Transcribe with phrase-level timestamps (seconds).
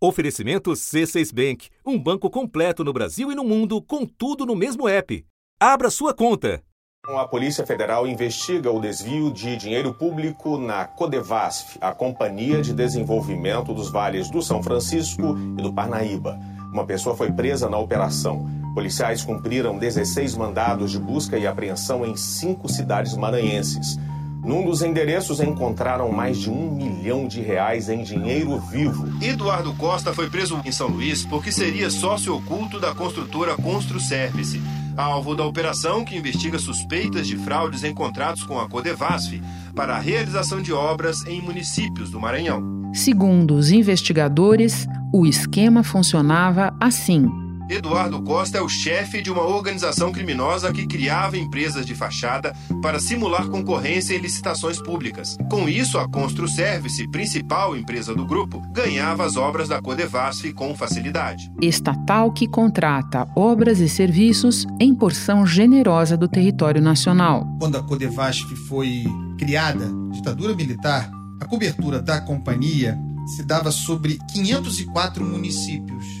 [0.00, 4.88] Oferecimento C6 Bank, um banco completo no Brasil e no mundo, com tudo no mesmo
[4.88, 5.26] app.
[5.58, 6.62] Abra sua conta.
[7.04, 13.74] A Polícia Federal investiga o desvio de dinheiro público na Codevasf, a Companhia de Desenvolvimento
[13.74, 16.38] dos Vales do São Francisco e do Parnaíba.
[16.72, 18.46] Uma pessoa foi presa na operação.
[18.74, 23.98] Policiais cumpriram 16 mandados de busca e apreensão em cinco cidades maranhenses.
[24.44, 29.06] Num dos endereços encontraram mais de um milhão de reais em dinheiro vivo.
[29.22, 34.60] Eduardo Costa foi preso em São Luís porque seria sócio oculto da construtora Constru Service,
[34.96, 39.40] alvo da operação que investiga suspeitas de fraudes em contratos com a Codevasf
[39.74, 42.90] para a realização de obras em municípios do Maranhão.
[42.94, 47.47] Segundo os investigadores, o esquema funcionava assim.
[47.68, 52.98] Eduardo Costa é o chefe de uma organização criminosa que criava empresas de fachada para
[52.98, 55.36] simular concorrência em licitações públicas.
[55.50, 60.74] Com isso, a Constru Service, principal empresa do grupo, ganhava as obras da Codevasf com
[60.74, 61.52] facilidade.
[61.60, 67.46] Estatal que contrata obras e serviços em porção generosa do território nacional.
[67.60, 69.04] Quando a Codevasf foi
[69.36, 72.98] criada, ditadura militar, a cobertura da companhia
[73.36, 76.17] se dava sobre 504 municípios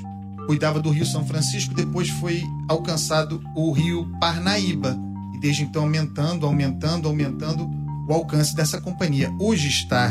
[0.48, 4.98] cuidava do Rio São Francisco, depois foi alcançado o Rio Parnaíba.
[5.34, 7.70] E desde então aumentando, aumentando, aumentando
[8.08, 9.30] o alcance dessa companhia.
[9.38, 10.10] Hoje está,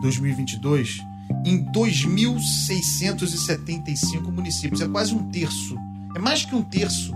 [0.00, 1.02] 2022,
[1.44, 4.80] em 2.675 municípios.
[4.80, 5.76] É quase um terço,
[6.16, 7.12] é mais que um terço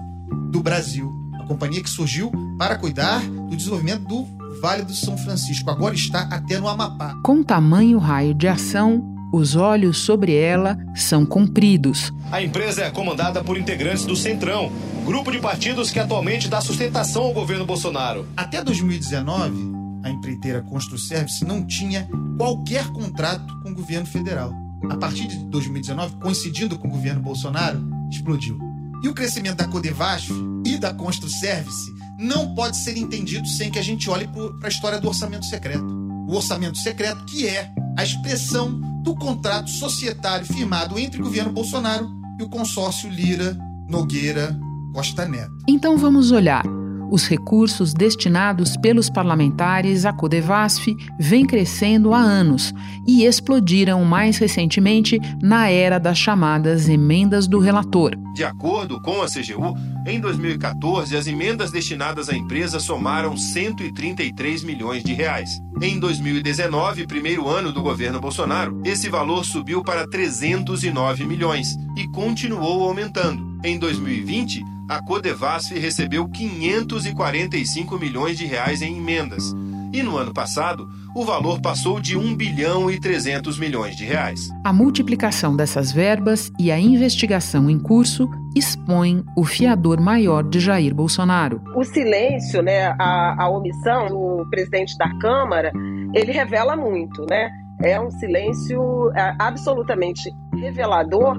[0.50, 1.10] do Brasil.
[1.40, 4.26] A companhia que surgiu para cuidar do desenvolvimento do
[4.60, 5.70] Vale do São Francisco.
[5.70, 7.14] Agora está até no Amapá.
[7.24, 12.12] Com tamanho raio de ação, os olhos sobre ela são compridos.
[12.30, 14.72] A empresa é comandada por integrantes do Centrão,
[15.04, 18.26] grupo de partidos que atualmente dá sustentação ao governo Bolsonaro.
[18.36, 24.52] Até 2019, a empreiteira Construservice não tinha qualquer contrato com o governo federal.
[24.90, 28.58] A partir de 2019, coincidindo com o governo Bolsonaro, explodiu.
[29.02, 30.30] E o crescimento da Codevasf
[30.64, 35.00] e da Construservice não pode ser entendido sem que a gente olhe para a história
[35.00, 35.86] do orçamento secreto.
[36.28, 42.06] O orçamento secreto que é a expressão do contrato societário firmado entre o governo Bolsonaro
[42.38, 43.56] e o consórcio Lira
[43.88, 44.54] Nogueira
[44.92, 45.50] Costa Neto.
[45.66, 46.62] Então vamos olhar.
[47.10, 52.74] Os recursos destinados pelos parlamentares à Codevasf vêm crescendo há anos
[53.06, 58.14] e explodiram mais recentemente na era das chamadas emendas do relator.
[58.34, 59.74] De acordo com a CGU,
[60.06, 65.50] em 2014 as emendas destinadas à empresa somaram 133 milhões de reais.
[65.80, 72.84] Em 2019, primeiro ano do governo Bolsonaro, esse valor subiu para 309 milhões e continuou
[72.84, 73.58] aumentando.
[73.64, 79.54] Em 2020, a Codevasf recebeu 545 milhões de reais em emendas.
[79.92, 84.48] E no ano passado, o valor passou de 1 bilhão e 300 milhões de reais.
[84.64, 90.94] A multiplicação dessas verbas e a investigação em curso expõem o fiador maior de Jair
[90.94, 91.62] Bolsonaro.
[91.74, 95.70] O silêncio, né, a, a omissão do presidente da Câmara,
[96.14, 97.50] ele revela muito, né?
[97.82, 101.38] É um silêncio é, absolutamente revelador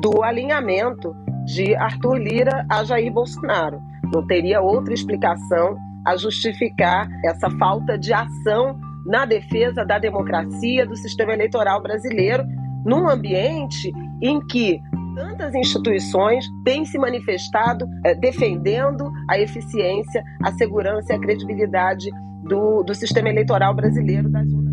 [0.00, 3.80] do alinhamento de Arthur Lira a Jair Bolsonaro.
[4.12, 10.96] Não teria outra explicação a justificar essa falta de ação na defesa da democracia do
[10.96, 12.44] sistema eleitoral brasileiro,
[12.84, 14.80] num ambiente em que
[15.14, 22.10] tantas instituições têm se manifestado é, defendendo a eficiência, a segurança e a credibilidade
[22.42, 24.63] do, do sistema eleitoral brasileiro das urnas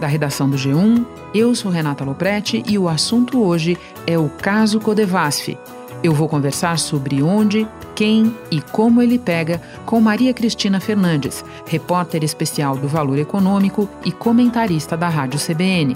[0.00, 1.04] da redação do G1.
[1.32, 5.56] Eu sou Renata Loprete e o assunto hoje é o caso Codevasf.
[6.02, 12.24] Eu vou conversar sobre onde, quem e como ele pega com Maria Cristina Fernandes, repórter
[12.24, 15.94] especial do Valor Econômico e comentarista da Rádio CBN.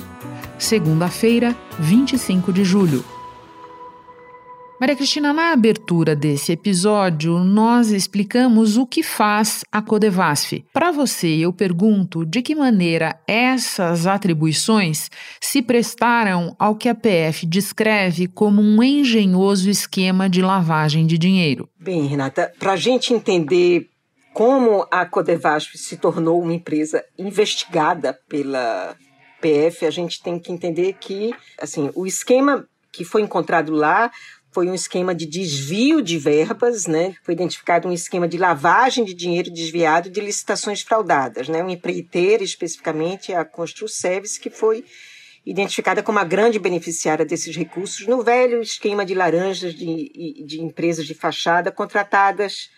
[0.59, 3.14] Segunda-feira, 25 de julho.
[4.81, 10.65] Maria Cristina, na abertura desse episódio, nós explicamos o que faz a Codevasf.
[10.73, 17.47] Para você, eu pergunto de que maneira essas atribuições se prestaram ao que a PF
[17.47, 21.69] descreve como um engenhoso esquema de lavagem de dinheiro.
[21.79, 23.89] Bem, Renata, para a gente entender
[24.33, 28.97] como a Codevasf se tornou uma empresa investigada pela
[29.41, 34.11] PF, a gente tem que entender que assim, o esquema que foi encontrado lá
[34.55, 37.17] foi um esquema de desvio de verbas, né?
[37.25, 41.63] Foi identificado um esquema de lavagem de dinheiro desviado de licitações fraudadas, né?
[41.63, 44.85] Um empreiteiro, especificamente a Constru Service, que foi
[45.45, 51.05] identificada como a grande beneficiária desses recursos no velho esquema de laranjas de, de empresas
[51.05, 52.71] de fachada contratadas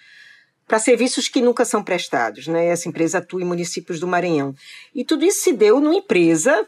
[0.66, 2.48] para serviços que nunca são prestados.
[2.48, 2.68] Né?
[2.68, 4.54] Essa empresa atua em municípios do Maranhão.
[4.94, 6.66] E tudo isso se deu numa empresa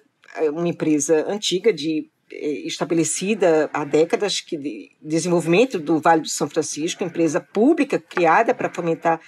[0.52, 7.04] uma empresa antiga de estabelecida há décadas que de desenvolvimento do Vale do São Francisco,
[7.04, 9.20] empresa pública criada para fomentar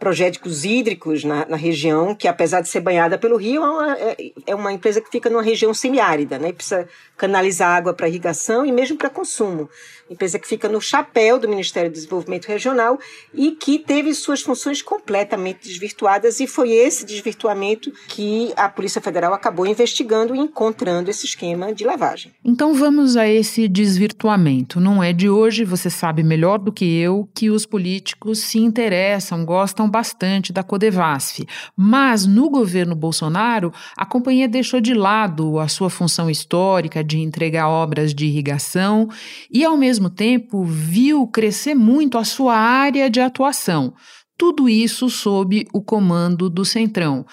[0.00, 4.16] projéticos hídricos na, na, região, que apesar de ser banhada pelo rio, é uma, é,
[4.46, 6.52] é uma empresa que fica numa região semiárida, né?
[6.52, 6.88] Precisa
[7.20, 9.68] canalizar água para irrigação e mesmo para consumo.
[10.08, 12.98] Empresa que fica no chapéu do Ministério do Desenvolvimento Regional
[13.34, 19.34] e que teve suas funções completamente desvirtuadas e foi esse desvirtuamento que a Polícia Federal
[19.34, 22.32] acabou investigando e encontrando esse esquema de lavagem.
[22.42, 24.80] Então vamos a esse desvirtuamento.
[24.80, 29.44] Não é de hoje, você sabe melhor do que eu que os políticos se interessam,
[29.44, 31.46] gostam bastante da Codevasf.
[31.76, 37.68] Mas no governo Bolsonaro, a companhia deixou de lado a sua função histórica de entregar
[37.68, 39.08] obras de irrigação
[39.50, 43.92] e, ao mesmo tempo, viu crescer muito a sua área de atuação.
[44.38, 47.26] Tudo isso sob o comando do Centrão.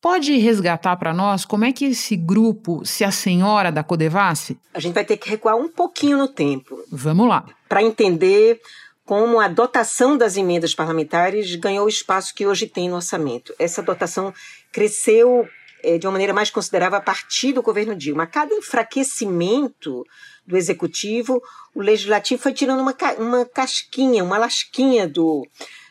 [0.00, 4.56] Pode resgatar para nós como é que esse grupo se assenhora da Codevasf?
[4.72, 6.76] A gente vai ter que recuar um pouquinho no tempo.
[6.92, 7.44] Vamos lá.
[7.68, 8.60] Para entender
[9.04, 13.52] como a dotação das emendas parlamentares ganhou o espaço que hoje tem no orçamento.
[13.58, 14.32] Essa dotação
[14.72, 15.46] cresceu
[15.84, 18.24] é, de uma maneira mais considerável a partir do governo Dilma.
[18.24, 20.04] A cada enfraquecimento
[20.46, 21.42] do executivo,
[21.74, 25.46] o legislativo foi tirando uma, uma casquinha, uma lasquinha do,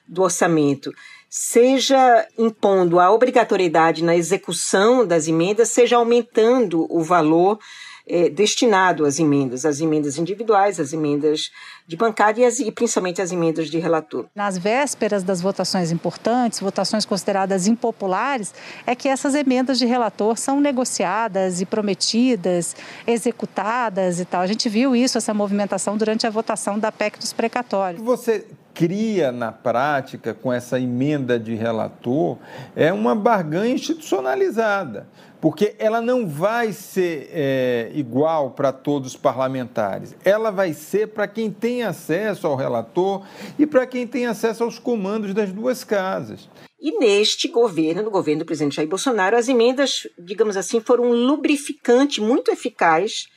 [0.07, 0.92] do orçamento,
[1.30, 7.60] seja impondo a obrigatoriedade na execução das emendas, seja aumentando o valor
[8.07, 11.51] é, destinado às emendas, às emendas individuais, às emendas
[11.88, 14.25] de bancada e, as, e, principalmente as emendas de relator.
[14.35, 18.53] Nas vésperas das votações importantes, votações consideradas impopulares,
[18.85, 22.75] é que essas emendas de relator são negociadas e prometidas,
[23.07, 24.41] executadas e tal.
[24.41, 28.01] A gente viu isso, essa movimentação durante a votação da PEC dos precatórios.
[28.03, 32.37] Você cria na prática com essa emenda de relator
[32.75, 35.07] é uma barganha institucionalizada
[35.43, 40.15] porque ela não vai ser é, igual para todos os parlamentares.
[40.23, 43.25] Ela vai ser para quem tem acesso ao relator
[43.59, 46.47] e para quem tem acesso aos comandos das duas casas.
[46.79, 51.13] E neste governo, no governo do presidente Jair Bolsonaro, as emendas, digamos assim, foram um
[51.13, 53.27] lubrificante muito eficaz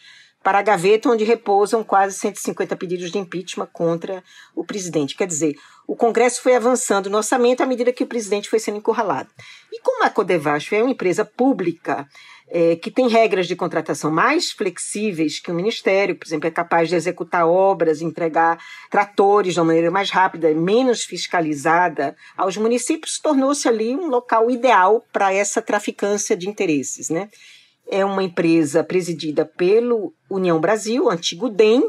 [0.46, 4.22] para a gaveta onde repousam quase 150 pedidos de impeachment contra
[4.54, 5.16] o presidente.
[5.16, 5.56] Quer dizer,
[5.88, 9.28] o Congresso foi avançando no orçamento à medida que o presidente foi sendo encurralado.
[9.72, 12.06] E como a Codevasf é uma empresa pública
[12.46, 16.88] é, que tem regras de contratação mais flexíveis que o Ministério, por exemplo, é capaz
[16.88, 18.56] de executar obras, entregar
[18.88, 25.04] tratores de uma maneira mais rápida, menos fiscalizada aos municípios, tornou-se ali um local ideal
[25.12, 27.28] para essa traficância de interesses, né?
[27.88, 31.82] É uma empresa presidida pelo União Brasil, antigo DEM,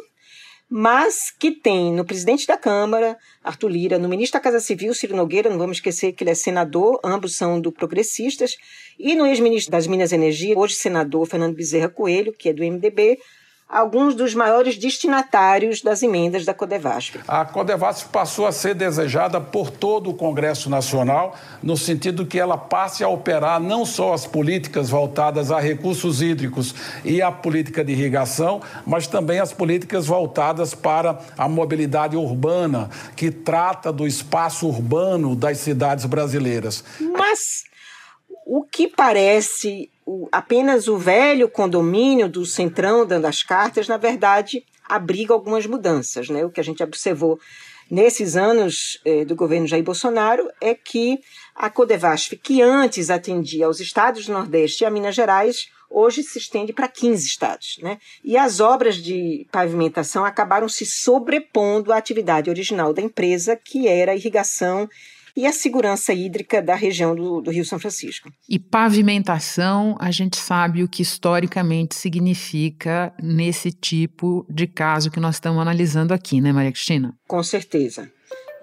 [0.69, 5.15] mas que tem no presidente da Câmara, Arthur Lira, no ministro da Casa Civil, Ciro
[5.15, 8.55] Nogueira, não vamos esquecer que ele é senador, ambos são do Progressistas,
[8.99, 12.63] e no ex-ministro das Minas e Energia, hoje senador Fernando Bezerra Coelho, que é do
[12.63, 13.17] MDB,
[13.67, 17.19] alguns dos maiores destinatários das emendas da Codevasf.
[17.27, 22.57] A Codevasf passou a ser desejada por todo o Congresso Nacional, no sentido que ela
[22.57, 26.73] passe a operar não só as políticas voltadas a recursos hídricos
[27.03, 33.29] e a política de irrigação, mas também as políticas voltadas para a mobilidade urbana, que
[33.29, 36.83] trata do espaço urbano das cidades brasileiras.
[36.99, 37.65] Mas
[38.45, 44.63] o que parece o, apenas o velho condomínio do Centrão dando as cartas, na verdade,
[44.87, 46.29] abriga algumas mudanças.
[46.29, 46.45] Né?
[46.45, 47.37] O que a gente observou
[47.91, 51.19] nesses anos eh, do governo Jair Bolsonaro é que
[51.53, 56.39] a Codevasf, que antes atendia aos estados do Nordeste e a Minas Gerais, hoje se
[56.39, 57.77] estende para 15 estados.
[57.81, 57.97] Né?
[58.23, 64.15] E as obras de pavimentação acabaram se sobrepondo à atividade original da empresa, que era
[64.15, 64.87] irrigação
[65.37, 68.27] e a segurança hídrica da região do, do Rio São Francisco.
[68.49, 75.35] E pavimentação, a gente sabe o que historicamente significa nesse tipo de caso que nós
[75.35, 77.13] estamos analisando aqui, né, Maria Cristina?
[77.27, 78.11] Com certeza.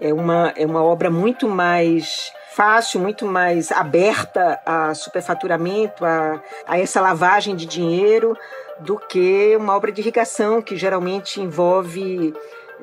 [0.00, 6.78] É uma, é uma obra muito mais fácil, muito mais aberta a superfaturamento, a, a
[6.78, 8.36] essa lavagem de dinheiro,
[8.80, 12.34] do que uma obra de irrigação que geralmente envolve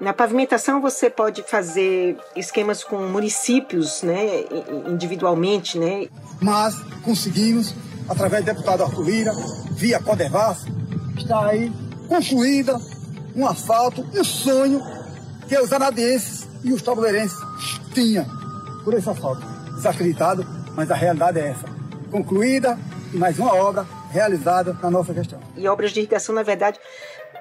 [0.02, 4.44] na pavimentação você pode fazer esquemas com municípios, né,
[4.88, 6.08] individualmente, né?
[6.42, 7.76] Mas conseguimos,
[8.10, 9.32] através do deputado Arthur Lira,
[9.74, 10.66] via Codevas,
[11.16, 11.72] está aí
[12.10, 12.76] concluída
[13.36, 14.82] um asfalto e um sonho
[15.48, 17.38] que os anadienses e os tabuleirenses
[17.94, 18.26] tinham
[18.84, 19.46] por esse asfalto.
[19.76, 20.44] Desacreditado,
[20.76, 21.66] mas a realidade é essa.
[22.10, 22.78] Concluída
[23.14, 25.40] e mais uma obra realizada na nossa questão.
[25.56, 26.80] E obras de irrigação, na verdade,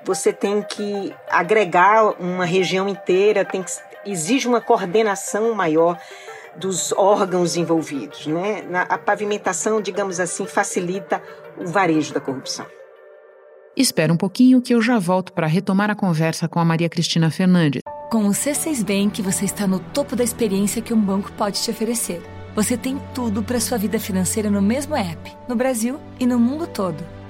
[0.05, 3.71] você tem que agregar uma região inteira, tem que,
[4.05, 5.99] exige uma coordenação maior.
[6.57, 8.27] dos órgãos envolvidos.
[8.27, 8.63] Né?
[8.69, 11.23] Na, a pavimentação, digamos assim, facilita
[11.57, 12.67] o varejo da corrupção.
[13.77, 17.31] Espera um pouquinho que eu já volto para retomar a conversa com a Maria Cristina
[17.31, 17.81] Fernandes.
[18.11, 21.71] Com o C6 Bank, você está no topo da experiência que um banco pode te
[21.71, 22.21] oferecer.
[22.57, 26.67] Você tem tudo para sua vida financeira no mesmo app, no Brasil e no mundo
[26.67, 27.20] todo.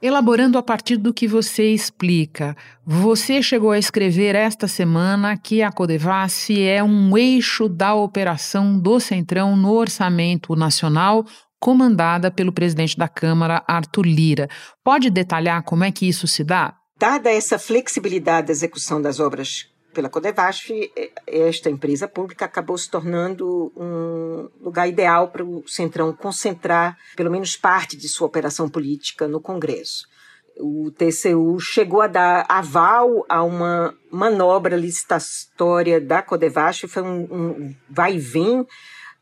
[0.00, 5.72] Elaborando a partir do que você explica, você chegou a escrever esta semana que a
[5.72, 11.26] Codevasf é um eixo da operação do Centrão no orçamento nacional,
[11.58, 14.48] comandada pelo presidente da Câmara, Arthur Lira.
[14.84, 16.76] Pode detalhar como é que isso se dá?
[16.96, 19.66] Dada essa flexibilidade da execução das obras
[19.98, 20.70] pela Codevasf,
[21.26, 27.56] esta empresa pública acabou se tornando um lugar ideal para o Centrão concentrar pelo menos
[27.56, 30.06] parte de sua operação política no Congresso.
[30.60, 37.74] O TCU chegou a dar aval a uma manobra licitatória da Codevasf, foi um, um
[37.90, 38.64] vai e vem,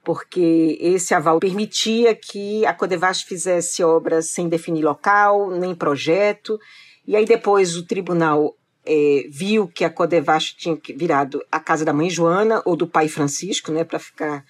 [0.05, 6.61] porque esse aval permitia que a Codevasf fizesse obras sem definir local, nem projeto,
[7.07, 8.55] e aí depois o tribunal
[8.87, 13.09] é, viu que a Codevasf tinha virado a casa da mãe Joana ou do pai
[13.09, 14.45] Francisco, né, para ficar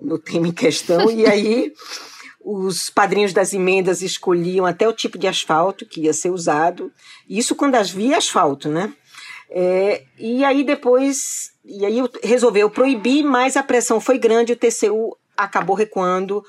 [0.00, 1.72] no tema em questão, e aí
[2.40, 6.92] os padrinhos das emendas escolhiam até o tipo de asfalto que ia ser usado,
[7.28, 8.92] isso quando havia asfalto, né?
[9.50, 15.16] É, e aí depois, e aí resolveu proibir, mas a pressão foi grande, o TCU
[15.36, 16.44] acabou recuando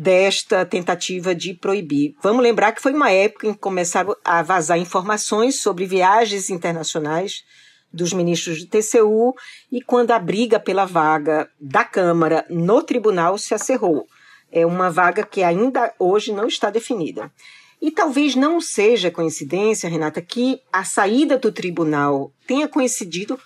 [0.00, 2.14] desta tentativa de proibir.
[2.22, 7.44] Vamos lembrar que foi uma época em que começaram a vazar informações sobre viagens internacionais
[7.92, 9.34] dos ministros do TCU
[9.70, 14.06] e quando a briga pela vaga da Câmara no tribunal se acerrou.
[14.50, 17.30] É uma vaga que ainda hoje não está definida.
[17.78, 23.38] E talvez não seja coincidência, Renata, que a saída do tribunal tenha coincidido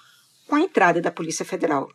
[0.47, 1.89] com a entrada da Polícia Federal.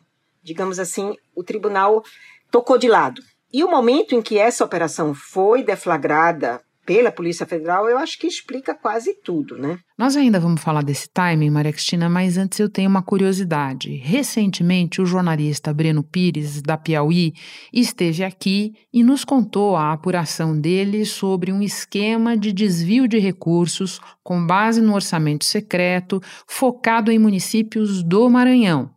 [0.43, 2.03] Digamos assim, o tribunal
[2.51, 3.21] tocou de lado.
[3.51, 8.25] E o momento em que essa operação foi deflagrada pela Polícia Federal, eu acho que
[8.25, 9.77] explica quase tudo, né?
[9.95, 13.95] Nós ainda vamos falar desse timing, Maria Cristina, mas antes eu tenho uma curiosidade.
[13.97, 17.33] Recentemente, o jornalista Breno Pires, da Piauí,
[17.71, 24.01] esteve aqui e nos contou a apuração dele sobre um esquema de desvio de recursos
[24.23, 28.89] com base no orçamento secreto, focado em municípios do Maranhão.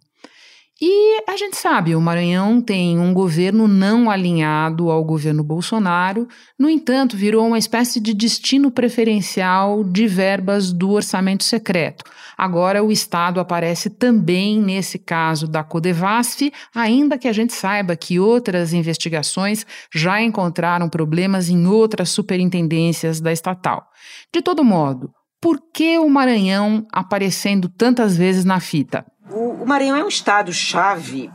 [0.85, 6.27] E a gente sabe, o Maranhão tem um governo não alinhado ao governo Bolsonaro,
[6.59, 12.03] no entanto, virou uma espécie de destino preferencial de verbas do orçamento secreto.
[12.37, 18.19] Agora o Estado aparece também nesse caso da Codevasf, ainda que a gente saiba que
[18.19, 23.87] outras investigações já encontraram problemas em outras superintendências da estatal.
[24.35, 29.07] De todo modo, por que o Maranhão aparecendo tantas vezes na fita?
[29.31, 31.31] O, o Maranhão é um estado-chave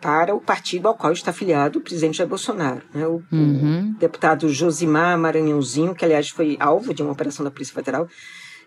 [0.00, 2.82] para o partido ao qual está afiliado o presidente Jair Bolsonaro.
[2.94, 3.06] Né?
[3.06, 3.92] O, uhum.
[3.94, 8.08] o, deputado Josimar Maranhãozinho, que aliás foi alvo de uma operação da Polícia Federal,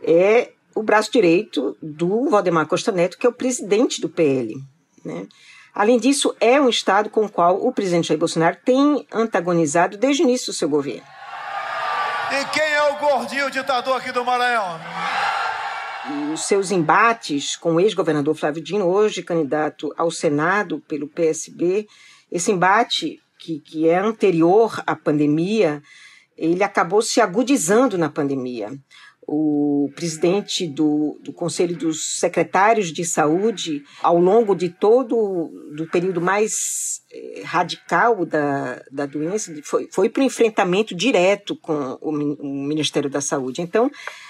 [0.03, 4.55] é o braço direito do Valdemar Costa Neto, que é o presidente do PL.
[5.03, 5.27] Né?
[5.73, 10.21] Além disso, é um estado com o qual o presidente Jair Bolsonaro tem antagonizado desde
[10.21, 11.03] o início do seu governo.
[12.31, 14.79] E quem é o gordinho ditador aqui do Maranhão?
[16.33, 21.87] Os seus embates com o ex-governador Flávio Dino, hoje candidato ao Senado pelo PSB,
[22.31, 25.81] esse embate que, que é anterior à pandemia,
[26.37, 28.71] ele acabou se agudizando na pandemia.
[29.25, 36.19] O presidente do, do Conselho dos Secretários de Saúde, ao longo de todo o período
[36.19, 37.02] mais
[37.43, 43.21] radical da, da doença, foi, foi para o enfrentamento direto com o, o Ministério da
[43.21, 43.61] Saúde.
[43.61, 43.89] Então,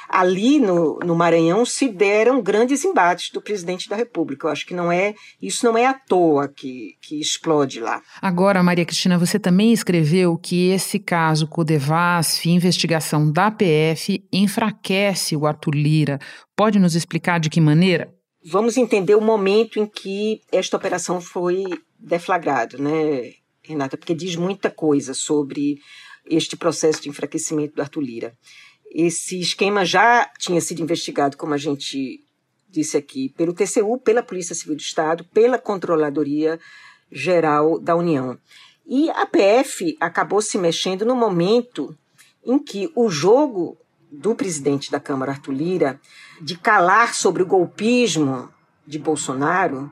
[0.09, 4.47] ali no, no Maranhão se deram grandes embates do presidente da República.
[4.47, 8.01] Eu acho que não é isso não é à toa que, que explode lá.
[8.21, 15.45] Agora, Maria Cristina, você também escreveu que esse caso Codevasf, investigação da PF, enfraquece o
[15.45, 16.19] Arthur Lira.
[16.55, 18.13] Pode nos explicar de que maneira?
[18.45, 21.63] Vamos entender o momento em que esta operação foi
[22.03, 23.97] deflagrada, né, Renata?
[23.97, 25.79] Porque diz muita coisa sobre
[26.25, 28.37] este processo de enfraquecimento do Arthur Lira.
[28.91, 32.23] Esse esquema já tinha sido investigado, como a gente
[32.69, 36.59] disse aqui, pelo TCU, pela Polícia Civil do Estado, pela Controladoria
[37.11, 38.37] Geral da União.
[38.85, 41.95] E a PF acabou se mexendo no momento
[42.45, 43.77] em que o jogo
[44.11, 46.01] do presidente da Câmara, Arthur Lira,
[46.41, 48.49] de calar sobre o golpismo
[48.85, 49.89] de Bolsonaro,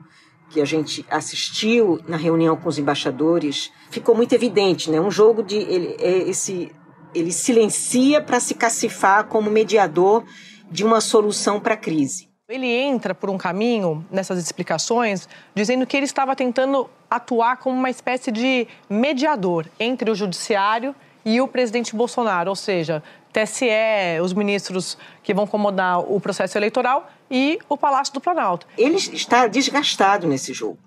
[0.52, 5.00] que a gente assistiu na reunião com os embaixadores, ficou muito evidente, né?
[5.00, 6.70] Um jogo de ele, é esse
[7.14, 10.24] ele silencia para se cacifar como mediador
[10.70, 12.28] de uma solução para a crise.
[12.48, 17.90] Ele entra por um caminho nessas explicações dizendo que ele estava tentando atuar como uma
[17.90, 20.94] espécie de mediador entre o judiciário
[21.24, 23.02] e o presidente Bolsonaro, ou seja,
[23.32, 28.66] TSE, os ministros que vão comandar o processo eleitoral e o Palácio do Planalto.
[28.76, 30.78] Ele está desgastado nesse jogo.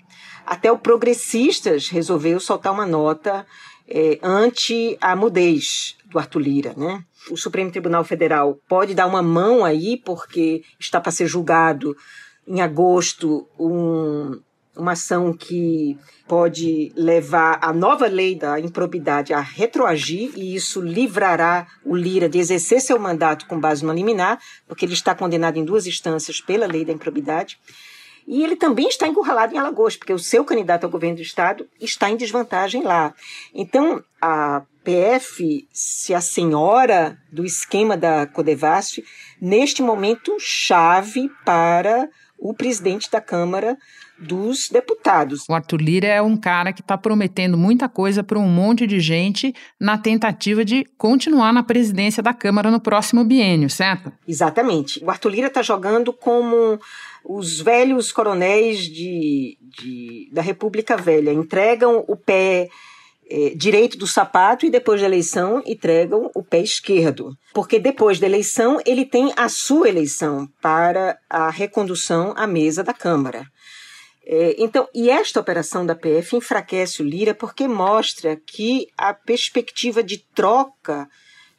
[0.46, 3.46] Até o Progressistas resolveu soltar uma nota
[3.88, 7.04] é, anti a mudez do Arthur Lira, né?
[7.32, 11.96] O Supremo Tribunal Federal pode dar uma mão aí, porque está para ser julgado
[12.48, 14.40] em agosto um,
[14.76, 21.68] uma ação que pode levar a nova lei da improbidade a retroagir e isso livrará
[21.84, 25.66] o Lira de exercer seu mandato com base no liminar, porque ele está condenado em
[25.66, 27.60] duas instâncias pela lei da improbidade.
[28.28, 31.68] E ele também está encurralado em Alagoas, porque o seu candidato ao governo do estado
[31.80, 33.14] está em desvantagem lá.
[33.54, 39.04] Então, a PF se a senhora do esquema da Codevasf
[39.40, 43.78] neste momento chave para o presidente da Câmara
[44.18, 45.46] dos deputados.
[45.50, 49.00] O Arthur Lira é um cara que está prometendo muita coisa para um monte de
[49.00, 54.12] gente na tentativa de continuar na presidência da Câmara no próximo biênio, certo?
[54.28, 55.04] Exatamente.
[55.04, 56.80] O Arthur Lira está jogando como
[57.24, 61.34] os velhos coronéis de, de, da República Velha.
[61.34, 62.70] Entregam o pé
[63.30, 67.36] é, direito do sapato e depois da eleição entregam o pé esquerdo.
[67.54, 72.94] Porque depois da eleição ele tem a sua eleição para a recondução à mesa da
[72.94, 73.46] Câmara.
[74.28, 80.02] É, então, e esta operação da PF enfraquece o Lira porque mostra que a perspectiva
[80.02, 81.08] de troca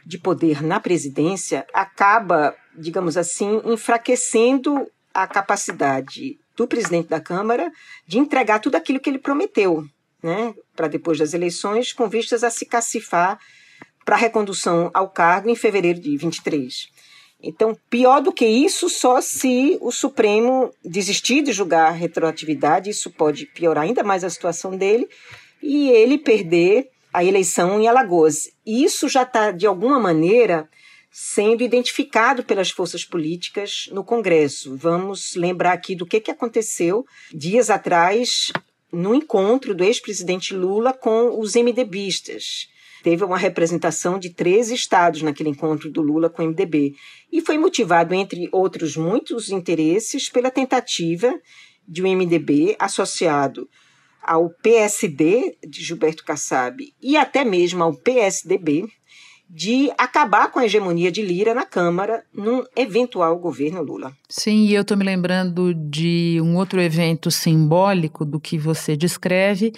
[0.05, 7.71] de poder na presidência acaba, digamos assim, enfraquecendo a capacidade do presidente da Câmara
[8.07, 9.85] de entregar tudo aquilo que ele prometeu,
[10.23, 13.39] né, para depois das eleições, com vistas a se cacifar
[14.05, 16.89] para recondução ao cargo em fevereiro de 23.
[17.43, 23.11] Então, pior do que isso, só se o Supremo desistir de julgar a retroatividade, isso
[23.11, 25.09] pode piorar ainda mais a situação dele,
[25.63, 28.51] e ele perder a eleição em Alagoas.
[28.65, 30.69] Isso já está, de alguma maneira,
[31.11, 34.77] sendo identificado pelas forças políticas no Congresso.
[34.77, 38.53] Vamos lembrar aqui do que, que aconteceu dias atrás
[38.93, 42.69] no encontro do ex-presidente Lula com os MDBistas
[43.07, 46.97] teve uma representação de 13 estados naquele encontro do Lula com o MDB.
[47.31, 51.33] E foi motivado, entre outros muitos interesses, pela tentativa
[51.87, 53.69] de um MDB associado
[54.21, 58.89] ao PSD de Gilberto Kassab e até mesmo ao PSDB
[59.49, 64.13] de acabar com a hegemonia de Lira na Câmara num eventual governo Lula.
[64.29, 69.73] Sim, e eu estou me lembrando de um outro evento simbólico do que você descreve,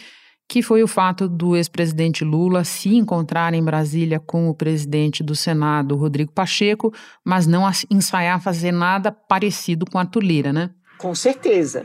[0.48, 5.36] que foi o fato do ex-presidente Lula se encontrar em Brasília com o presidente do
[5.36, 10.70] Senado, Rodrigo Pacheco, mas não ensaiar fazer nada parecido com Arthur Lira, né?
[10.96, 11.84] Com certeza.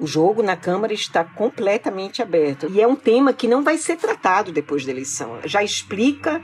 [0.00, 2.68] O jogo na Câmara está completamente aberto.
[2.70, 5.38] E é um tema que não vai ser tratado depois da eleição.
[5.44, 6.40] Já explica,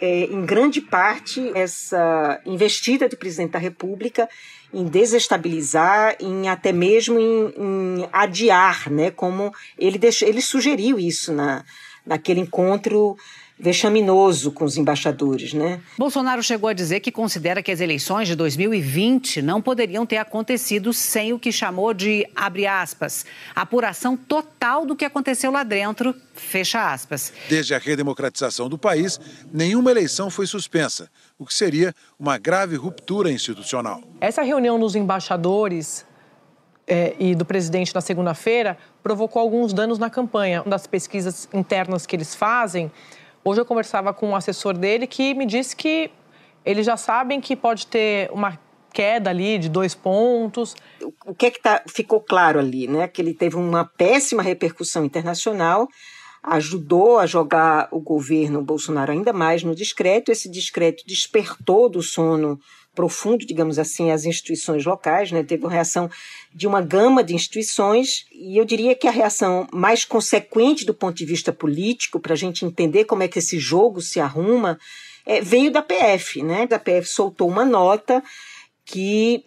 [0.00, 4.28] é, em grande parte, essa investida do presidente da República
[4.72, 9.10] em desestabilizar, em até mesmo em, em adiar, né?
[9.10, 11.64] Como ele, deixou, ele sugeriu isso na,
[12.04, 13.16] naquele encontro
[13.58, 15.80] vexaminoso com os embaixadores, né?
[15.96, 20.92] Bolsonaro chegou a dizer que considera que as eleições de 2020 não poderiam ter acontecido
[20.92, 26.92] sem o que chamou de, abre aspas, apuração total do que aconteceu lá dentro, fecha
[26.92, 27.32] aspas.
[27.48, 29.20] Desde a redemocratização do país,
[29.52, 34.02] nenhuma eleição foi suspensa, o que seria uma grave ruptura institucional.
[34.20, 36.04] Essa reunião dos embaixadores
[36.86, 40.62] é, e do presidente na segunda-feira provocou alguns danos na campanha.
[40.62, 42.90] Uma das pesquisas internas que eles fazem
[43.46, 46.10] Hoje eu conversava com um assessor dele que me disse que
[46.64, 48.58] eles já sabem que pode ter uma
[48.90, 50.74] queda ali de dois pontos.
[51.26, 53.06] O que é que tá, ficou claro ali, né?
[53.06, 55.86] Que ele teve uma péssima repercussão internacional,
[56.42, 60.32] ajudou a jogar o governo Bolsonaro ainda mais no discreto.
[60.32, 62.58] Esse discreto despertou do sono
[62.94, 65.42] profundo, digamos assim, as instituições locais, né?
[65.42, 66.10] Teve uma reação
[66.54, 71.16] de uma gama de instituições, e eu diria que a reação mais consequente do ponto
[71.16, 74.78] de vista político, para a gente entender como é que esse jogo se arruma,
[75.26, 76.68] é, veio da PF, né?
[76.70, 78.22] A PF soltou uma nota
[78.84, 79.42] que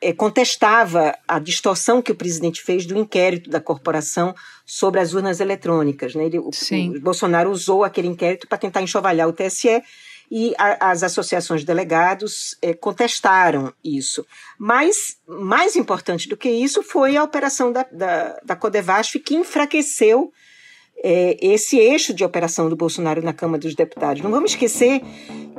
[0.00, 5.40] é, contestava a distorção que o presidente fez do inquérito da corporação sobre as urnas
[5.40, 6.14] eletrônicas.
[6.14, 6.26] Né?
[6.26, 9.82] Ele, o, o, Bolsonaro usou aquele inquérito para tentar enxovalhar o TSE
[10.30, 14.26] e a, as associações de delegados é, contestaram isso.
[14.58, 20.32] Mas, mais importante do que isso, foi a operação da, da, da Codevasf que enfraqueceu
[21.02, 24.22] é, esse eixo de operação do Bolsonaro na Câmara dos Deputados.
[24.22, 25.02] Não vamos esquecer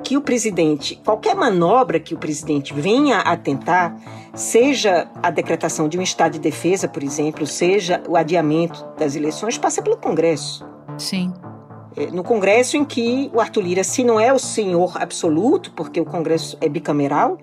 [0.04, 3.96] que o presidente, qualquer manobra que o presidente venha a tentar,
[4.36, 9.58] seja a decretação de um estado de defesa, por exemplo, seja o adiamento das eleições,
[9.58, 10.66] passa pelo Congresso.
[10.98, 11.34] Sim.
[11.98, 16.00] É, no Congresso em que o Arthur Lira, se não é o senhor absoluto, porque
[16.00, 17.40] o Congresso é bicameral,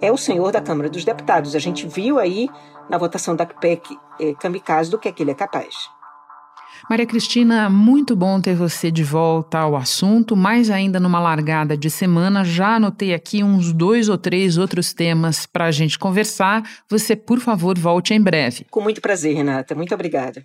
[0.00, 1.54] é o senhor da Câmara dos Deputados.
[1.54, 2.48] A gente viu aí
[2.90, 5.72] na votação da PEC é, Kamikaze do que é que ele é capaz.
[6.90, 11.88] Maria Cristina, muito bom ter você de volta ao assunto, mais ainda numa largada de
[11.88, 12.44] semana.
[12.44, 16.68] Já anotei aqui uns dois ou três outros temas para a gente conversar.
[16.90, 18.66] Você, por favor, volte em breve.
[18.68, 19.76] Com muito prazer, Renata.
[19.76, 20.44] Muito obrigada.